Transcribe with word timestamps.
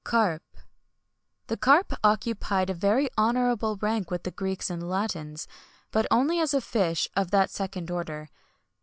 BOSC. 0.03 0.09
CARP. 0.09 0.43
The 1.45 1.57
carp 1.57 1.93
occupied 2.03 2.71
a 2.71 2.73
very 2.73 3.07
honourable 3.19 3.75
rank 3.79 4.09
with 4.09 4.23
the 4.23 4.31
Greeks 4.31 4.71
and 4.71 4.89
Latins, 4.89 5.47
but 5.91 6.07
only 6.09 6.39
as 6.39 6.55
a 6.55 6.61
fish 6.61 7.07
of 7.15 7.29
the 7.29 7.45
second 7.45 7.91
order. 7.91 8.29